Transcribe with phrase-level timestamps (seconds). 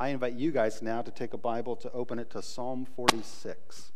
[0.00, 3.90] I invite you guys now to take a Bible to open it to Psalm 46.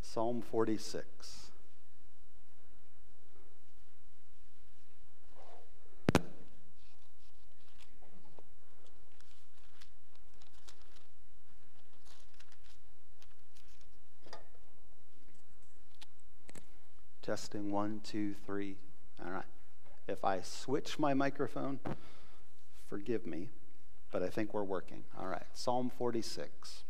[0.00, 1.50] Psalm 46.
[17.20, 18.76] Testing one, two, three.
[19.22, 19.44] All right.
[20.08, 21.78] If I switch my microphone,
[22.90, 23.48] forgive me,
[24.10, 25.04] but I think we're working.
[25.18, 25.46] All right.
[25.54, 26.82] Psalm 46.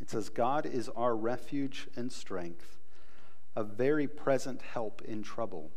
[0.00, 2.78] It says, God is our refuge and strength,
[3.54, 5.70] a very present help in trouble.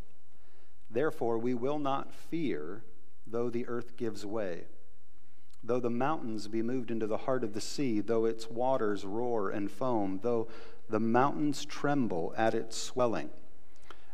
[0.89, 2.83] Therefore, we will not fear,
[3.27, 4.63] though the earth gives way,
[5.61, 9.49] though the mountains be moved into the heart of the sea, though its waters roar
[9.49, 10.47] and foam, though
[10.89, 13.29] the mountains tremble at its swelling.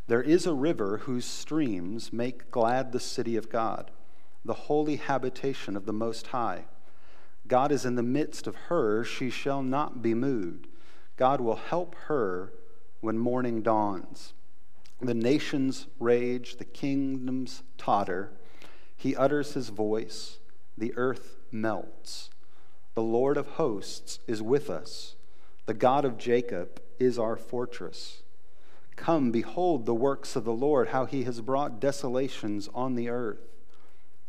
[0.08, 3.92] There is a river whose streams make glad the city of God,
[4.44, 6.64] the holy habitation of the Most High.
[7.46, 10.66] God is in the midst of her, she shall not be moved.
[11.16, 12.52] God will help her
[13.00, 14.32] when morning dawns.
[15.00, 18.32] The nations rage, the kingdoms totter.
[18.96, 20.38] He utters his voice,
[20.78, 22.30] the earth melts.
[22.94, 25.16] The Lord of hosts is with us.
[25.66, 28.22] The God of Jacob is our fortress.
[28.96, 33.40] Come, behold the works of the Lord, how he has brought desolations on the earth.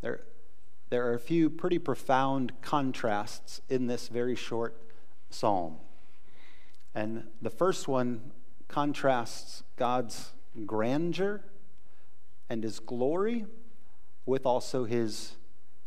[0.00, 0.20] There,
[0.90, 4.80] there are a few pretty profound contrasts in this very short
[5.30, 5.76] psalm.
[6.94, 8.32] And the first one
[8.68, 10.32] contrasts God's
[10.66, 11.42] grandeur
[12.48, 13.46] and his glory
[14.26, 15.36] with also his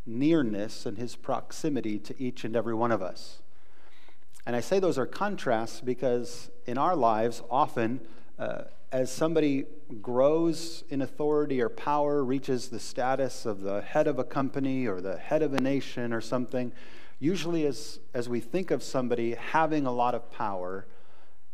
[0.06, 3.42] nearness and his proximity to each and every one of us.
[4.46, 8.02] And I say those are contrasts because in our lives, often,
[8.40, 9.66] uh, as somebody
[10.02, 15.00] grows in authority or power, reaches the status of the head of a company or
[15.00, 16.74] the head of a nation or something,
[17.20, 20.86] usually as, as we think of somebody having a lot of power,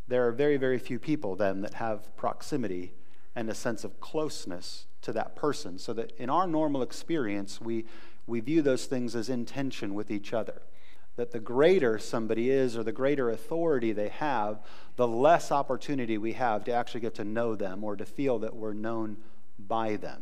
[0.08, 2.94] there are very, very few people then that have proximity
[3.36, 5.78] and a sense of closeness to that person.
[5.78, 7.86] So that in our normal experience, we,
[8.26, 10.62] we view those things as in tension with each other
[11.18, 14.60] that the greater somebody is or the greater authority they have,
[14.96, 18.56] the less opportunity we have to actually get to know them or to feel that
[18.56, 19.18] we're known
[19.60, 20.22] by them.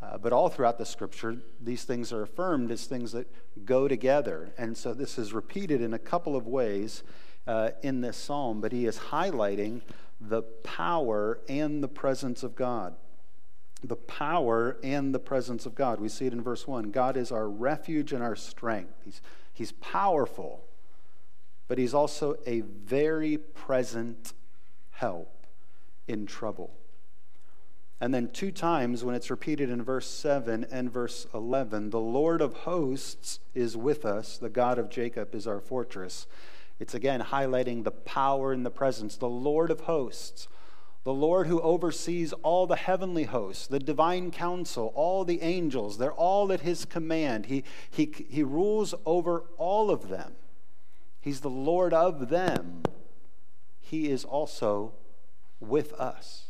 [0.00, 3.26] Uh, but all throughout the scripture, these things are affirmed as things that
[3.64, 4.52] go together.
[4.58, 7.02] And so this is repeated in a couple of ways
[7.46, 9.80] uh, in this psalm, but he is highlighting
[10.20, 12.94] the power and the presence of God.
[13.82, 16.00] The power and the presence of God.
[16.00, 16.90] We see it in verse 1.
[16.90, 18.94] God is our refuge and our strength.
[19.04, 19.20] He's
[19.58, 20.62] He's powerful,
[21.66, 24.32] but he's also a very present
[24.90, 25.48] help
[26.06, 26.70] in trouble.
[28.00, 32.40] And then, two times when it's repeated in verse 7 and verse 11, the Lord
[32.40, 36.28] of hosts is with us, the God of Jacob is our fortress.
[36.78, 39.16] It's again highlighting the power and the presence.
[39.16, 40.46] The Lord of hosts,
[41.08, 46.12] the Lord who oversees all the heavenly hosts, the divine council, all the angels, they're
[46.12, 47.46] all at his command.
[47.46, 50.32] He, he, he rules over all of them.
[51.18, 52.82] He's the Lord of them.
[53.80, 54.92] He is also
[55.60, 56.48] with us.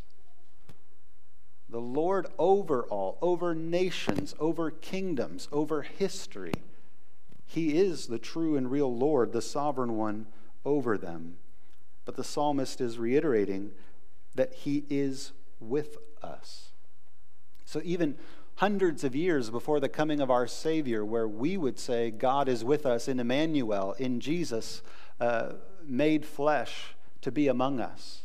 [1.71, 6.55] The Lord over all, over nations, over kingdoms, over history.
[7.47, 10.27] He is the true and real Lord, the sovereign one
[10.65, 11.37] over them.
[12.05, 13.71] But the psalmist is reiterating
[14.39, 16.71] that he is with us.
[17.65, 18.17] So even
[18.55, 22.65] hundreds of years before the coming of our Savior, where we would say God is
[22.65, 24.81] with us in Emmanuel, in Jesus
[25.21, 25.55] uh,
[25.85, 28.23] made flesh to be among us,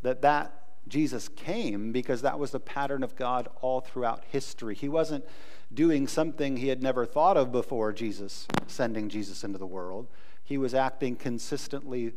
[0.00, 0.54] that that
[0.88, 4.74] Jesus came because that was the pattern of God all throughout history.
[4.74, 5.24] He wasn't
[5.72, 10.08] doing something he had never thought of before Jesus sending Jesus into the world.
[10.42, 12.14] He was acting consistently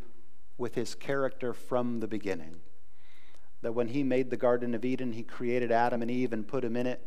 [0.58, 2.62] with his character from the beginning
[3.66, 6.64] that when he made the Garden of Eden, he created Adam and Eve and put
[6.64, 7.02] him in it.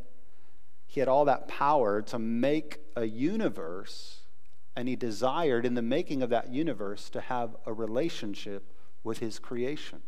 [0.86, 4.22] He had all that power to make a universe,
[4.74, 8.72] and he desired in the making of that universe to have a relationship
[9.04, 10.02] with his creation.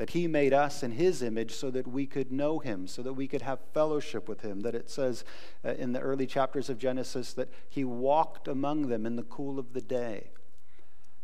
[0.00, 3.12] that he made us in his image so that we could know him, so that
[3.12, 4.60] we could have fellowship with him.
[4.60, 5.24] That it says
[5.62, 9.58] uh, in the early chapters of Genesis that he walked among them in the cool
[9.58, 10.30] of the day.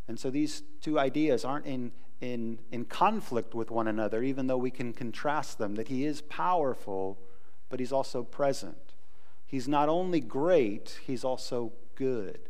[0.07, 4.57] And so these two ideas aren't in, in, in conflict with one another, even though
[4.57, 7.19] we can contrast them, that he is powerful,
[7.69, 8.95] but he's also present.
[9.45, 12.49] He's not only great, he's also good.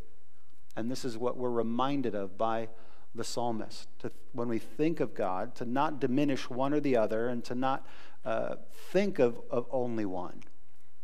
[0.76, 2.68] And this is what we're reminded of by
[3.14, 3.88] the psalmist.
[4.00, 7.54] To, when we think of God, to not diminish one or the other and to
[7.54, 7.86] not
[8.24, 8.56] uh,
[8.92, 10.42] think of, of only one,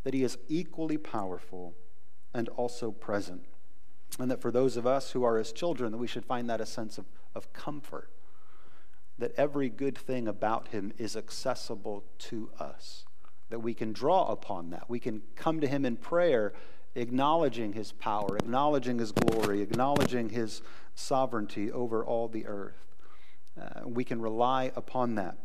[0.04, 1.74] that he is equally powerful
[2.34, 3.44] and also present.
[4.18, 6.60] And that for those of us who are his children, that we should find that
[6.60, 8.10] a sense of, of comfort.
[9.18, 13.04] That every good thing about him is accessible to us.
[13.50, 14.88] That we can draw upon that.
[14.88, 16.54] We can come to him in prayer,
[16.94, 20.62] acknowledging his power, acknowledging his glory, acknowledging his
[20.94, 22.86] sovereignty over all the earth.
[23.60, 25.36] Uh, we can rely upon that.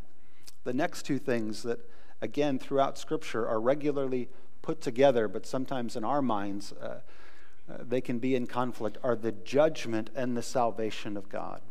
[0.63, 1.79] The next two things that,
[2.21, 4.29] again, throughout Scripture are regularly
[4.61, 6.99] put together, but sometimes in our minds, uh,
[7.69, 11.61] uh, they can be in conflict, are the judgment and the salvation of God.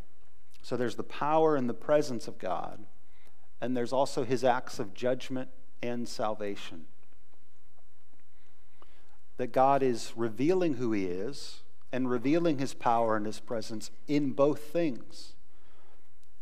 [0.66, 2.86] So there's the power and the presence of God,
[3.60, 5.48] and there's also his acts of judgment
[5.80, 6.86] and salvation.
[9.36, 14.32] That God is revealing who he is and revealing his power and his presence in
[14.32, 15.36] both things.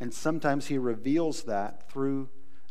[0.01, 2.31] And sometimes he reveals that through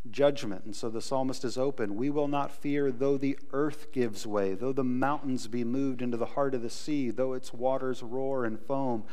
[0.10, 0.66] judgment.
[0.66, 1.96] And so the psalmist is open.
[1.96, 6.18] We will not fear though the earth gives way, though the mountains be moved into
[6.18, 9.04] the heart of the sea, though its waters roar and foam,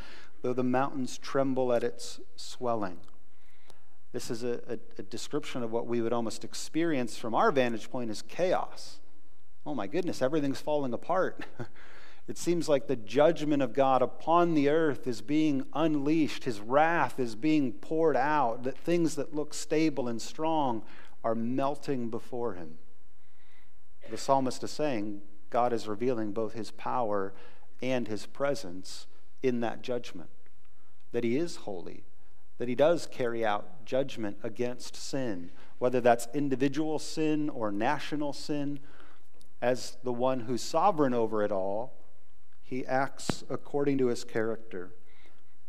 [0.42, 2.98] though the mountains tremble at its swelling.
[4.12, 7.90] This is a, a, a description of what we would almost experience from our vantage
[7.90, 8.98] point as chaos.
[9.64, 11.44] Oh my goodness, everything's falling apart.
[12.30, 17.18] It seems like the judgment of God upon the earth is being unleashed, his wrath
[17.18, 20.84] is being poured out, that things that look stable and strong
[21.24, 22.78] are melting before him.
[24.08, 27.32] The psalmist is saying God is revealing both his power
[27.82, 29.08] and his presence
[29.42, 30.30] in that judgment,
[31.12, 32.04] that he is holy,
[32.58, 38.78] that he does carry out judgment against sin, whether that's individual sin or national sin,
[39.62, 41.92] as the one who's sovereign over it all
[42.70, 44.94] he acts according to his character.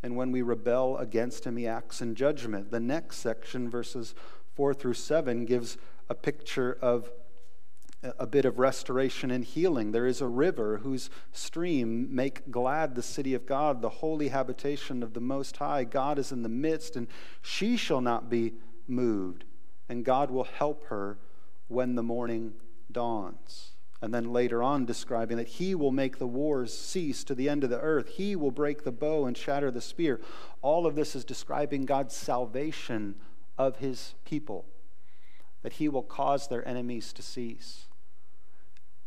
[0.03, 2.69] And when we rebel against him, he acts in judgment.
[2.69, 4.13] The next section, verses
[4.53, 5.79] 4 through 7, gives
[6.09, 7.11] a picture of
[8.03, 9.91] a bit of restoration and healing.
[9.91, 15.03] There is a river whose stream make glad the city of God, the holy habitation
[15.03, 15.83] of the Most High.
[15.83, 17.07] God is in the midst, and
[17.41, 18.53] she shall not be
[18.87, 19.43] moved,
[19.87, 21.19] and God will help her
[21.67, 22.53] when the morning
[22.91, 23.73] dawns.
[24.01, 27.63] And then later on, describing that he will make the wars cease to the end
[27.63, 28.09] of the earth.
[28.09, 30.19] He will break the bow and shatter the spear.
[30.63, 33.13] All of this is describing God's salvation
[33.59, 34.65] of his people,
[35.61, 37.89] that he will cause their enemies to cease,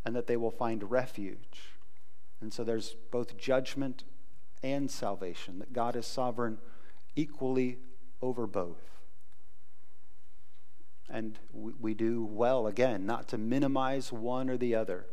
[0.05, 1.71] and that they will find refuge.
[2.41, 4.05] And so there's both judgment
[4.63, 6.59] and salvation, that God is sovereign
[7.17, 7.79] equally
[8.23, 8.81] over both.
[11.09, 15.07] And we, we do well, again, not to minimize one or the other.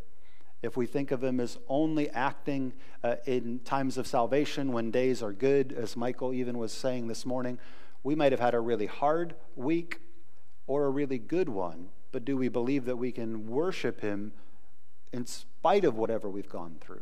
[0.61, 2.73] If we think of him as only acting
[3.03, 7.25] uh, in times of salvation when days are good, as Michael even was saying this
[7.25, 7.59] morning,
[8.03, 9.99] we might have had a really hard week
[10.67, 11.89] or a really good one.
[12.11, 14.33] But do we believe that we can worship him
[15.13, 17.01] in spite of whatever we've gone through?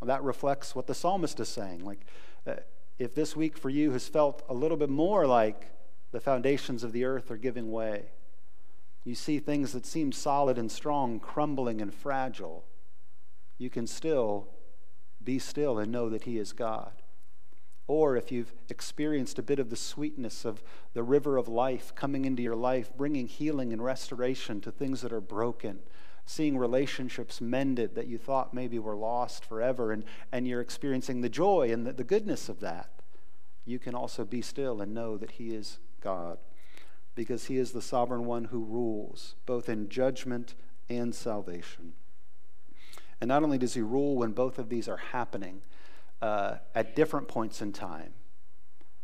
[0.00, 1.84] Well, that reflects what the psalmist is saying.
[1.84, 2.00] Like,
[2.46, 2.54] uh,
[2.98, 5.70] if this week for you has felt a little bit more like
[6.12, 8.04] the foundations of the earth are giving way,
[9.04, 12.64] you see things that seem solid and strong crumbling and fragile,
[13.58, 14.48] you can still
[15.22, 16.92] be still and know that He is God.
[17.86, 20.62] Or if you've experienced a bit of the sweetness of
[20.94, 25.12] the river of life coming into your life, bringing healing and restoration to things that
[25.12, 25.80] are broken,
[26.26, 31.28] seeing relationships mended that you thought maybe were lost forever, and, and you're experiencing the
[31.28, 32.90] joy and the, the goodness of that,
[33.64, 36.38] you can also be still and know that He is God
[37.14, 40.54] because he is the sovereign one who rules, both in judgment
[40.88, 41.92] and salvation.
[43.20, 45.62] And not only does he rule when both of these are happening
[46.20, 48.12] uh, at different points in time,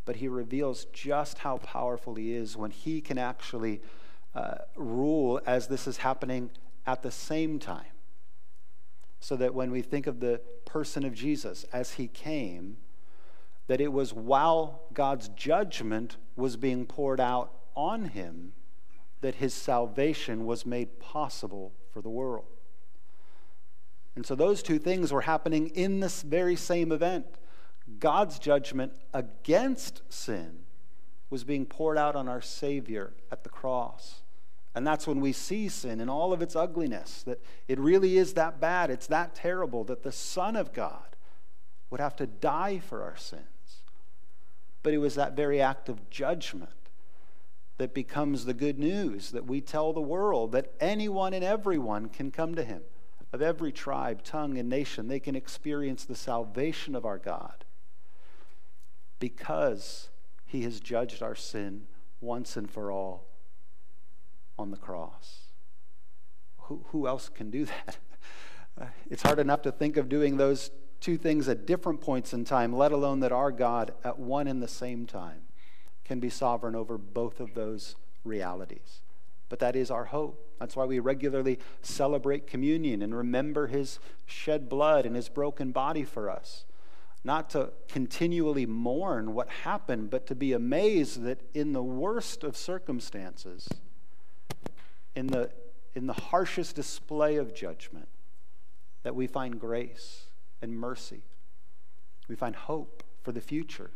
[0.05, 3.81] but he reveals just how powerful he is when he can actually
[4.35, 6.50] uh, rule as this is happening
[6.87, 7.84] at the same time.
[9.20, 12.78] So that when we think of the person of Jesus as he came,
[13.66, 18.52] that it was while God's judgment was being poured out on him
[19.20, 22.46] that his salvation was made possible for the world.
[24.16, 27.26] And so those two things were happening in this very same event
[27.99, 30.60] God's judgment against sin
[31.28, 34.22] was being poured out on our Savior at the cross.
[34.75, 38.35] And that's when we see sin in all of its ugliness, that it really is
[38.35, 41.17] that bad, it's that terrible, that the Son of God
[41.91, 43.45] would have to die for our sins.
[44.83, 46.71] But it was that very act of judgment
[47.79, 52.31] that becomes the good news that we tell the world that anyone and everyone can
[52.31, 52.83] come to Him.
[53.33, 57.65] Of every tribe, tongue, and nation, they can experience the salvation of our God
[59.21, 60.11] because
[60.45, 61.87] He has judged our sin
[62.21, 63.29] once and for all
[64.61, 65.40] on the cross.
[66.59, 67.99] Who, who else can do that?
[68.81, 72.45] Uh, it's hard enough to think of doing those two things at different points in
[72.45, 75.43] time, let alone that our God, at one and the same time,
[76.05, 79.00] can be sovereign over both of those realities.
[79.49, 80.47] But that is our hope.
[80.61, 86.05] That's why we regularly celebrate communion and remember his shed blood and his broken body
[86.05, 86.64] for us.
[87.25, 92.57] Not to continually mourn what happened, but to be amazed that in the worst of
[92.57, 93.69] circumstances,
[95.14, 95.50] in the,
[95.95, 98.09] in the harshest display of judgment,
[99.02, 100.26] that we find grace
[100.62, 101.23] and mercy.
[102.29, 103.90] We find hope for the future,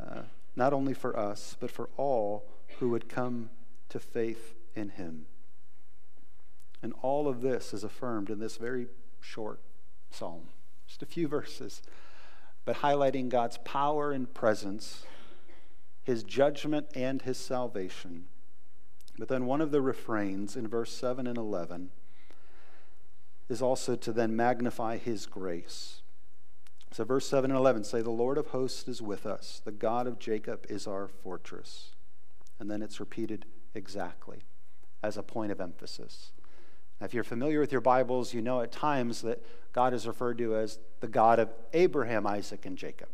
[0.00, 0.22] uh,
[0.54, 2.46] not only for us, but for all
[2.78, 3.50] who would come
[3.88, 5.26] to faith in him.
[6.82, 8.88] And all of this is affirmed in this very
[9.20, 9.60] short
[10.10, 10.48] psalm,
[10.86, 11.82] just a few verses,
[12.64, 15.04] but highlighting God's power and presence,
[16.02, 18.26] his judgment and his salvation.
[19.18, 21.90] But then one of the refrains in verse 7 and 11
[23.48, 26.02] is also to then magnify his grace.
[26.92, 30.06] So, verse 7 and 11 say, The Lord of hosts is with us, the God
[30.06, 31.90] of Jacob is our fortress.
[32.58, 33.44] And then it's repeated
[33.74, 34.38] exactly
[35.02, 36.32] as a point of emphasis.
[37.00, 39.42] Now, if you're familiar with your Bibles, you know at times that
[39.72, 43.08] God is referred to as the God of Abraham, Isaac, and Jacob.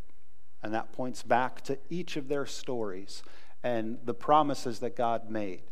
[0.62, 3.24] And that points back to each of their stories
[3.64, 5.62] and the promises that God made.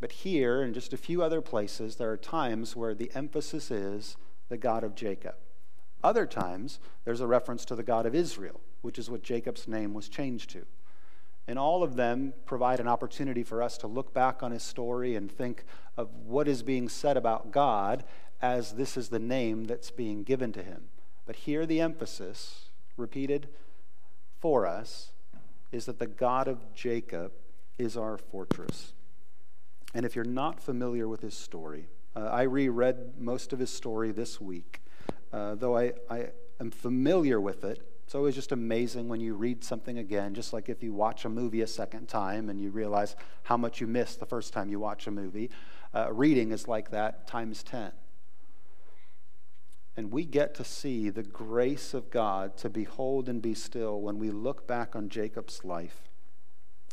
[0.00, 4.16] But here, and just a few other places, there are times where the emphasis is
[4.48, 5.34] the God of Jacob.
[6.02, 9.92] Other times, there's a reference to the God of Israel, which is what Jacob's name
[9.92, 10.64] was changed to.
[11.46, 15.16] And all of them provide an opportunity for us to look back on his story
[15.16, 15.64] and think
[15.96, 18.04] of what is being said about God
[18.40, 20.84] as this is the name that's being given to him.
[21.26, 23.48] But here, the emphasis, repeated
[24.38, 25.12] for us,
[25.72, 27.32] is that the God of Jacob
[27.78, 28.92] is our fortress.
[29.94, 34.12] And if you're not familiar with his story, uh, I reread most of his story
[34.12, 34.82] this week.
[35.32, 36.28] Uh, though I, I
[36.60, 40.68] am familiar with it, it's always just amazing when you read something again, just like
[40.68, 44.18] if you watch a movie a second time and you realize how much you missed
[44.18, 45.48] the first time you watch a movie.
[45.94, 47.92] Uh, reading is like that times 10.
[49.96, 54.18] And we get to see the grace of God to behold and be still when
[54.18, 56.08] we look back on Jacob's life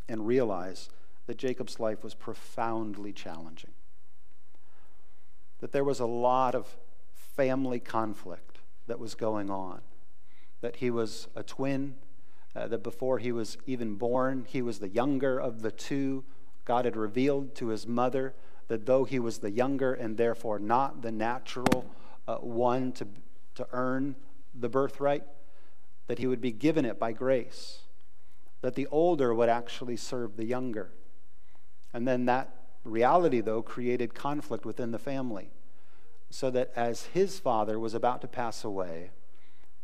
[0.07, 0.89] and realize
[1.27, 3.71] that Jacob's life was profoundly challenging.
[5.59, 6.77] That there was a lot of
[7.35, 9.81] family conflict that was going on.
[10.61, 11.95] That he was a twin,
[12.55, 16.23] uh, that before he was even born, he was the younger of the two.
[16.65, 18.33] God had revealed to his mother
[18.69, 21.85] that though he was the younger and therefore not the natural
[22.27, 23.07] uh, one to,
[23.55, 24.15] to earn
[24.57, 25.23] the birthright,
[26.07, 27.79] that he would be given it by grace.
[28.61, 30.91] That the older would actually serve the younger
[31.97, 35.49] and then that reality, though, created conflict within the family.
[36.29, 39.09] So that as his father was about to pass away,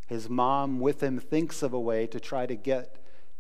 [0.05, 2.97] his mom with him thinks of a way to try to get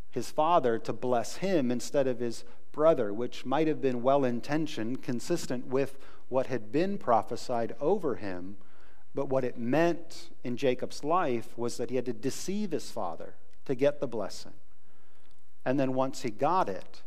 [0.09, 5.03] his father to bless him instead of his brother, which might have been well intentioned,
[5.03, 5.99] consistent with
[6.29, 8.57] what had been prophesied over him.
[9.13, 13.35] But what it meant in Jacob's life was that he had to deceive his father
[13.65, 14.53] to get the blessing.
[15.63, 17.03] And then once he got it,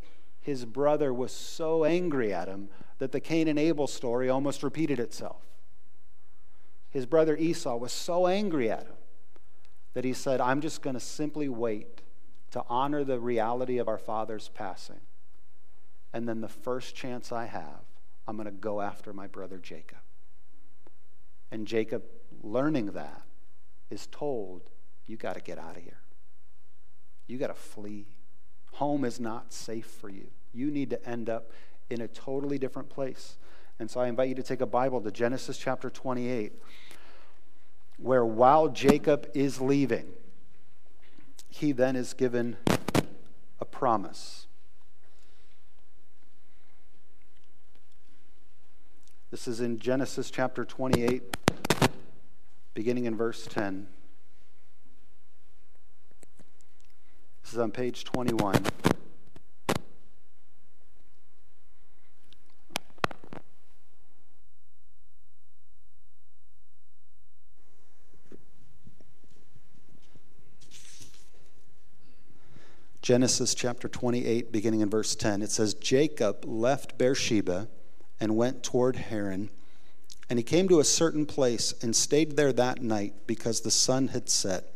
[0.46, 5.00] his brother was so angry at him that the Cain and Abel story almost repeated
[5.00, 5.42] itself.
[6.88, 8.94] His brother Esau was so angry at him
[9.94, 12.00] that he said, I'm just going to simply wait
[12.52, 15.00] to honor the reality of our father's passing.
[16.12, 17.82] And then the first chance I have,
[18.28, 19.98] I'm going to go after my brother Jacob.
[21.50, 22.04] And Jacob,
[22.40, 23.22] learning that,
[23.90, 24.70] is told,
[25.08, 26.02] You got to get out of here.
[27.26, 28.06] You got to flee.
[28.76, 30.26] Home is not safe for you.
[30.52, 31.50] You need to end up
[31.88, 33.36] in a totally different place.
[33.78, 36.52] And so I invite you to take a Bible to Genesis chapter 28,
[37.96, 40.06] where while Jacob is leaving,
[41.48, 42.58] he then is given
[43.60, 44.46] a promise.
[49.30, 51.22] This is in Genesis chapter 28,
[52.74, 53.86] beginning in verse 10.
[57.46, 58.60] This is on page 21.
[73.00, 77.68] Genesis chapter 28, beginning in verse 10, it says, Jacob left Beersheba
[78.18, 79.50] and went toward Haran.
[80.28, 84.08] And he came to a certain place and stayed there that night because the sun
[84.08, 84.75] had set.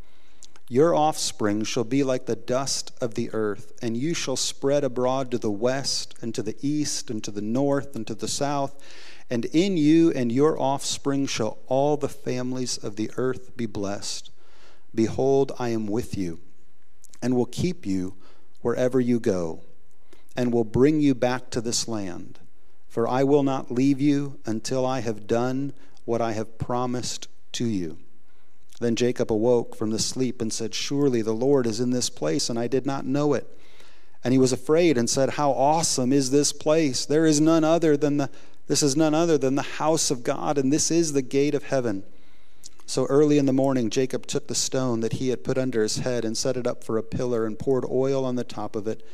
[0.71, 5.29] Your offspring shall be like the dust of the earth, and you shall spread abroad
[5.31, 8.81] to the west, and to the east, and to the north, and to the south.
[9.29, 14.31] And in you and your offspring shall all the families of the earth be blessed.
[14.95, 16.39] Behold, I am with you,
[17.21, 18.15] and will keep you
[18.61, 19.63] wherever you go,
[20.37, 22.39] and will bring you back to this land
[22.91, 25.71] for I will not leave you until I have done
[26.03, 27.97] what I have promised to you.
[28.81, 32.49] Then Jacob awoke from the sleep and said, Surely the Lord is in this place,
[32.49, 33.47] and I did not know it.
[34.23, 37.05] And he was afraid and said, How awesome is this place!
[37.05, 38.29] There is none other than the
[38.67, 41.63] this is none other than the house of God, and this is the gate of
[41.63, 42.03] heaven.
[42.85, 45.97] So early in the morning, Jacob took the stone that he had put under his
[45.97, 48.87] head and set it up for a pillar and poured oil on the top of
[48.87, 49.05] it,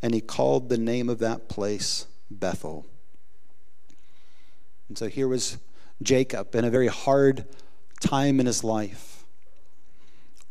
[0.00, 2.86] and he called the name of that place Bethel.
[4.88, 5.58] And so here was
[6.00, 7.46] Jacob in a very hard
[8.00, 9.24] time in his life,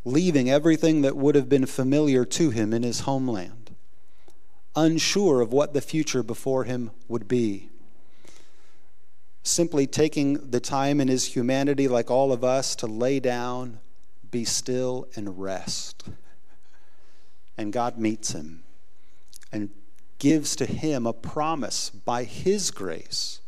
[0.04, 3.74] leaving everything that would have been familiar to him in his homeland,
[4.74, 7.68] unsure of what the future before him would be.
[9.42, 13.80] Simply taking the time in his humanity, like all of us, to lay down,
[14.30, 16.04] be still, and rest.
[17.58, 18.62] And God meets him
[19.52, 19.70] and
[20.18, 23.40] gives to him a promise by his grace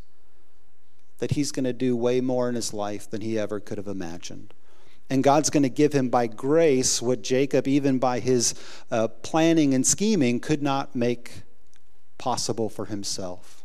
[1.22, 3.86] that he's going to do way more in his life than he ever could have
[3.86, 4.52] imagined.
[5.08, 8.56] And God's going to give him by grace what Jacob, even by his
[8.90, 11.42] uh, planning and scheming, could not make
[12.18, 13.62] possible for himself.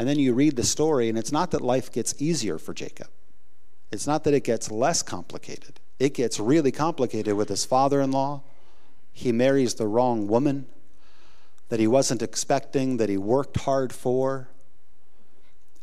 [0.00, 3.06] And then you read the story, and it's not that life gets easier for Jacob.
[3.92, 5.78] It's not that it gets less complicated.
[6.00, 8.42] It gets really complicated with his father in law.
[9.12, 10.66] He marries the wrong woman
[11.68, 14.48] that he wasn't expecting, that he worked hard for.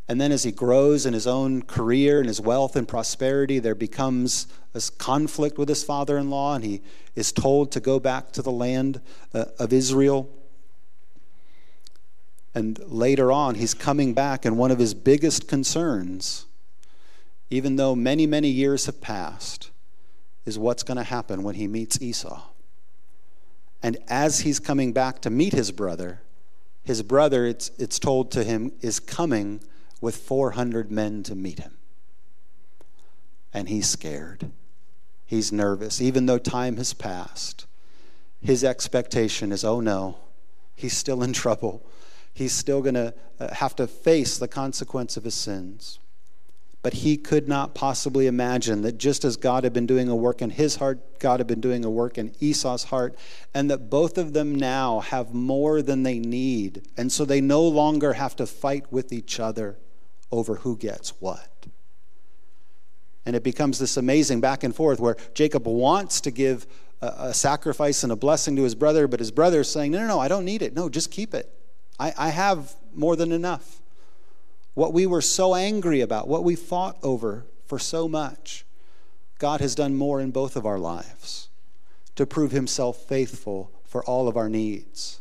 [0.09, 3.75] And then as he grows in his own career and his wealth and prosperity, there
[3.75, 6.81] becomes this conflict with his father in law, and he
[7.15, 9.01] is told to go back to the land
[9.35, 10.27] uh, of Israel.
[12.55, 16.47] And later on, he's coming back, and one of his biggest concerns,
[17.51, 19.69] even though many, many years have passed,
[20.43, 22.41] is what's going to happen when he meets Esau.
[23.83, 26.23] And as he's coming back to meet his brother,
[26.83, 29.61] his brother, it's, it's told to him, is coming
[30.01, 31.77] with 400 men to meet him.
[33.53, 34.51] And he's scared.
[35.25, 36.01] He's nervous.
[36.01, 37.65] Even though time has passed,
[38.41, 40.17] his expectation is oh no,
[40.75, 41.85] he's still in trouble.
[42.33, 45.99] He's still going to uh, have to face the consequence of his sins.
[46.81, 50.41] But he could not possibly imagine that just as God had been doing a work
[50.41, 53.17] in his heart, God had been doing a work in Esau's heart,
[53.53, 56.87] and that both of them now have more than they need.
[56.95, 59.77] And so they no longer have to fight with each other
[60.31, 61.67] over who gets what.
[63.25, 66.65] And it becomes this amazing back and forth where Jacob wants to give
[67.01, 69.99] a, a sacrifice and a blessing to his brother, but his brother is saying, No,
[69.99, 70.73] no, no, I don't need it.
[70.73, 71.51] No, just keep it.
[71.99, 73.81] I, I have more than enough.
[74.73, 78.65] What we were so angry about, what we fought over for so much,
[79.37, 81.49] God has done more in both of our lives
[82.15, 85.19] to prove himself faithful for all of our needs.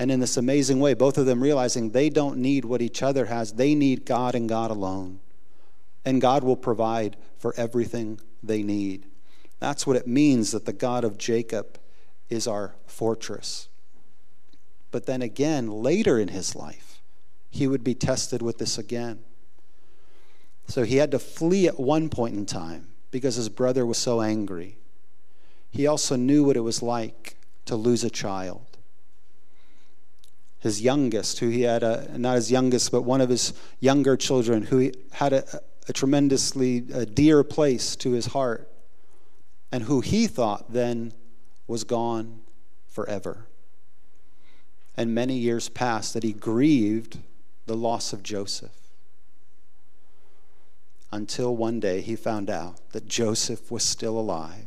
[0.00, 3.26] And in this amazing way, both of them realizing they don't need what each other
[3.26, 5.20] has, they need God and God alone.
[6.06, 9.04] And God will provide for everything they need.
[9.58, 11.78] That's what it means that the God of Jacob
[12.30, 13.68] is our fortress.
[14.90, 17.02] But then again, later in his life,
[17.50, 19.18] he would be tested with this again.
[20.66, 24.22] So he had to flee at one point in time because his brother was so
[24.22, 24.78] angry.
[25.70, 27.36] He also knew what it was like
[27.66, 28.69] to lose a child
[30.60, 34.62] his youngest, who he had, a, not his youngest, but one of his younger children,
[34.64, 38.70] who he had a, a tremendously a dear place to his heart,
[39.72, 41.12] and who he thought then
[41.66, 42.40] was gone
[42.88, 43.46] forever.
[44.96, 47.18] And many years passed that he grieved
[47.66, 48.76] the loss of Joseph.
[51.10, 54.66] Until one day he found out that Joseph was still alive,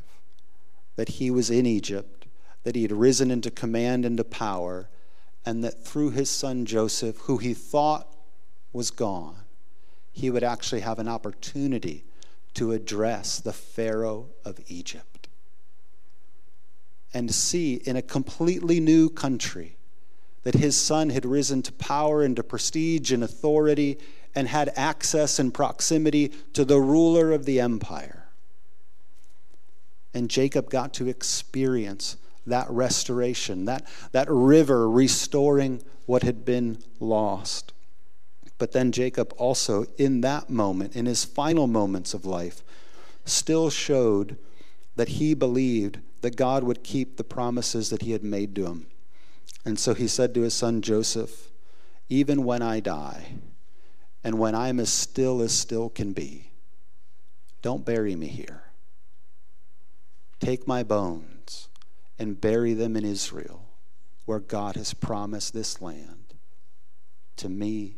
[0.96, 2.26] that he was in Egypt,
[2.64, 4.88] that he had risen into command and to power,
[5.46, 8.08] and that through his son Joseph, who he thought
[8.72, 9.38] was gone,
[10.12, 12.06] he would actually have an opportunity
[12.54, 15.28] to address the Pharaoh of Egypt
[17.14, 19.78] and see in a completely new country
[20.44, 23.98] that his son had risen to power and to prestige and authority
[24.36, 28.28] and had access and proximity to the ruler of the empire.
[30.14, 37.74] And Jacob got to experience that restoration, that, that river restoring what had been lost.
[38.58, 42.62] But then Jacob also, in that moment, in his final moments of life,
[43.26, 44.38] still showed
[44.96, 48.88] that he believed that God would keep the promises that he had made to him.
[49.66, 51.50] And so he said to his son Joseph,
[52.10, 53.36] Even when I die,
[54.24, 56.52] and when I'm as still as still can be,
[57.62, 58.64] don't bury me here.
[60.40, 61.33] Take my bones
[62.24, 63.68] and bury them in Israel,
[64.26, 66.34] where God has promised this land
[67.36, 67.98] to me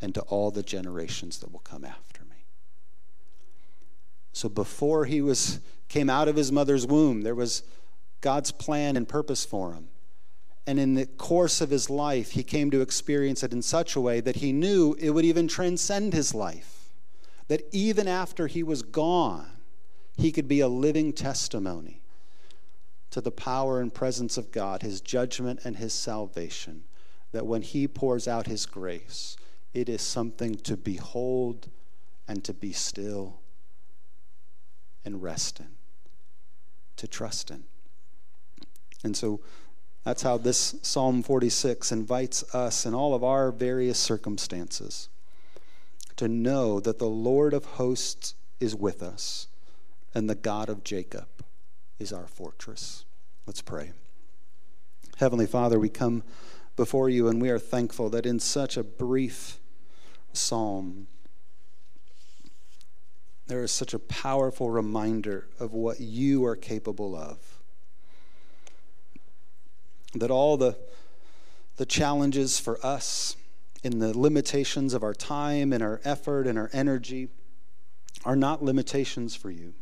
[0.00, 2.46] and to all the generations that will come after me.
[4.32, 7.62] So before he was came out of his mother's womb, there was
[8.20, 9.88] God's plan and purpose for him.
[10.66, 14.00] And in the course of his life, he came to experience it in such a
[14.00, 16.90] way that he knew it would even transcend his life.
[17.48, 19.48] That even after he was gone,
[20.16, 22.02] he could be a living testimony
[23.16, 26.84] to the power and presence of God, his judgment and his salvation.
[27.32, 29.38] That when he pours out his grace,
[29.72, 31.70] it is something to behold
[32.28, 33.40] and to be still
[35.02, 35.68] and rest in,
[36.96, 37.64] to trust in.
[39.02, 39.40] And so,
[40.04, 45.08] that's how this Psalm 46 invites us in all of our various circumstances
[46.16, 49.48] to know that the Lord of hosts is with us
[50.14, 51.28] and the God of Jacob
[51.98, 53.05] is our fortress.
[53.46, 53.92] Let's pray.
[55.18, 56.24] Heavenly Father, we come
[56.74, 59.58] before you and we are thankful that in such a brief
[60.32, 61.06] psalm,
[63.46, 67.38] there is such a powerful reminder of what you are capable of
[70.14, 70.76] that all the,
[71.76, 73.36] the challenges for us
[73.82, 77.28] in the limitations of our time and our effort and our energy
[78.24, 79.74] are not limitations for you.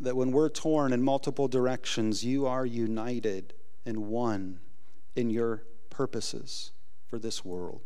[0.00, 4.60] That when we're torn in multiple directions, you are united and one
[5.16, 6.72] in your purposes
[7.08, 7.80] for this world.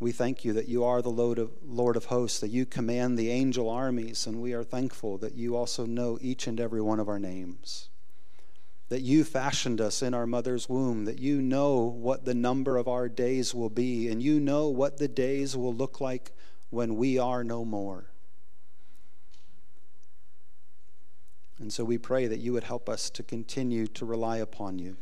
[0.00, 3.68] We thank you that you are the Lord of, hosts, that you command the angel
[3.68, 7.18] armies, and we are thankful that you also know each and every one of our
[7.18, 7.90] names.
[8.88, 12.88] That you fashioned us in our mother's womb, that you know what the number of
[12.88, 16.32] our days will be, and you know what the days will look like
[16.70, 18.09] when we are no more.
[21.60, 24.96] And so we pray that you would help us to continue to rely upon you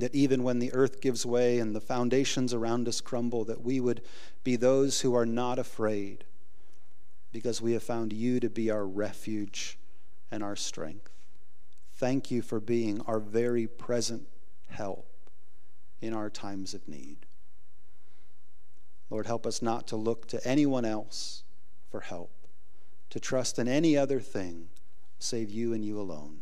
[0.00, 3.80] that even when the earth gives way and the foundations around us crumble, that we
[3.80, 4.02] would
[4.44, 6.24] be those who are not afraid
[7.32, 9.78] because we have found you to be our refuge
[10.30, 11.10] and our strength.
[11.94, 14.28] Thank you for being our very present
[14.68, 15.06] help
[16.00, 17.26] in our times of need.
[19.10, 21.42] Lord, help us not to look to anyone else
[21.90, 22.30] for help,
[23.10, 24.68] to trust in any other thing
[25.18, 26.40] save you and you alone.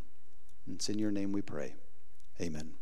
[0.65, 1.75] And it's in your name we pray.
[2.41, 2.73] Amen.